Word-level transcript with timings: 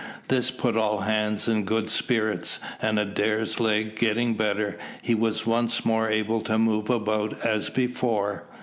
This 0.29 0.49
put 0.49 0.75
all 0.75 1.01
hands 1.01 1.47
in 1.47 1.63
good 1.63 1.87
spirits; 1.87 2.59
and 2.81 2.97
Adair's 2.97 3.59
leg 3.59 3.95
getting 3.95 4.33
better, 4.33 4.79
he 5.03 5.13
was 5.13 5.45
once 5.45 5.85
more 5.85 6.09
able 6.09 6.41
to 6.41 6.57
move 6.57 6.89
about 6.89 7.39
as 7.45 7.69
before. 7.69 8.47